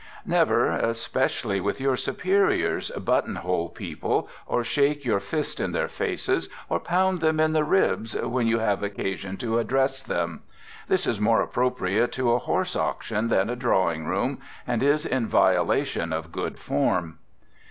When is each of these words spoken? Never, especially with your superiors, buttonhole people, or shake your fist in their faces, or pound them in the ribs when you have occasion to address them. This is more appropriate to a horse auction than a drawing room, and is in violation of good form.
Never, 0.25 0.71
especially 0.71 1.61
with 1.61 1.79
your 1.79 1.95
superiors, 1.95 2.89
buttonhole 2.89 3.69
people, 3.69 4.27
or 4.47 4.63
shake 4.63 5.05
your 5.05 5.19
fist 5.19 5.59
in 5.59 5.73
their 5.73 5.87
faces, 5.87 6.49
or 6.69 6.79
pound 6.79 7.21
them 7.21 7.39
in 7.39 7.53
the 7.53 7.63
ribs 7.63 8.15
when 8.17 8.47
you 8.47 8.57
have 8.57 8.81
occasion 8.81 9.37
to 9.37 9.59
address 9.59 10.01
them. 10.01 10.41
This 10.87 11.05
is 11.05 11.19
more 11.21 11.43
appropriate 11.43 12.11
to 12.13 12.31
a 12.31 12.39
horse 12.39 12.75
auction 12.75 13.27
than 13.27 13.47
a 13.51 13.55
drawing 13.55 14.07
room, 14.07 14.39
and 14.65 14.81
is 14.81 15.05
in 15.05 15.27
violation 15.27 16.11
of 16.11 16.31
good 16.31 16.57
form. 16.57 17.19